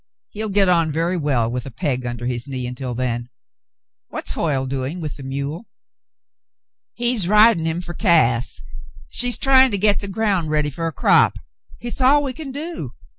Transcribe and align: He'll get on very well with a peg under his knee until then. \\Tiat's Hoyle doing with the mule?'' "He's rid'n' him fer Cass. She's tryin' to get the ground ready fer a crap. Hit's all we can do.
He'll 0.29 0.49
get 0.49 0.67
on 0.67 0.91
very 0.91 1.15
well 1.15 1.51
with 1.51 1.67
a 1.67 1.69
peg 1.69 2.07
under 2.07 2.25
his 2.25 2.47
knee 2.47 2.65
until 2.65 2.95
then. 2.95 3.29
\\Tiat's 4.11 4.31
Hoyle 4.31 4.65
doing 4.65 4.99
with 4.99 5.15
the 5.15 5.21
mule?'' 5.21 5.67
"He's 6.95 7.27
rid'n' 7.27 7.67
him 7.67 7.81
fer 7.81 7.93
Cass. 7.93 8.63
She's 9.09 9.37
tryin' 9.37 9.69
to 9.69 9.77
get 9.77 9.99
the 9.99 10.07
ground 10.07 10.49
ready 10.49 10.71
fer 10.71 10.87
a 10.87 10.91
crap. 10.91 11.37
Hit's 11.77 12.01
all 12.01 12.23
we 12.23 12.33
can 12.33 12.51
do. 12.51 12.93